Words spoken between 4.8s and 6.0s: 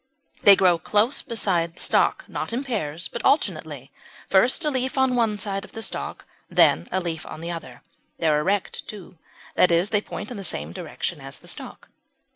on one side of the